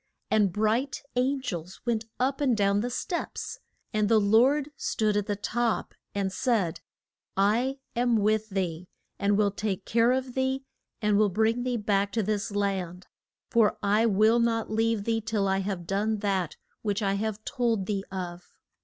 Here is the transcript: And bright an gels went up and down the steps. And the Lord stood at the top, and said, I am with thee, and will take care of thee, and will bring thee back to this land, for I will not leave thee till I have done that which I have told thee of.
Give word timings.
And 0.31 0.51
bright 0.51 1.03
an 1.15 1.41
gels 1.41 1.79
went 1.85 2.05
up 2.19 2.41
and 2.41 2.57
down 2.57 2.79
the 2.79 2.89
steps. 2.89 3.59
And 3.93 4.09
the 4.09 4.17
Lord 4.19 4.71
stood 4.75 5.15
at 5.15 5.27
the 5.27 5.35
top, 5.35 5.93
and 6.15 6.33
said, 6.33 6.81
I 7.37 7.77
am 7.95 8.17
with 8.17 8.49
thee, 8.49 8.87
and 9.19 9.37
will 9.37 9.51
take 9.51 9.85
care 9.85 10.11
of 10.11 10.33
thee, 10.33 10.63
and 11.03 11.19
will 11.19 11.29
bring 11.29 11.61
thee 11.61 11.77
back 11.77 12.11
to 12.13 12.23
this 12.23 12.49
land, 12.49 13.05
for 13.51 13.77
I 13.83 14.07
will 14.07 14.39
not 14.39 14.71
leave 14.71 15.03
thee 15.03 15.21
till 15.21 15.47
I 15.47 15.59
have 15.59 15.85
done 15.85 16.17
that 16.21 16.55
which 16.81 17.03
I 17.03 17.13
have 17.13 17.45
told 17.45 17.85
thee 17.85 18.03
of. 18.09 18.55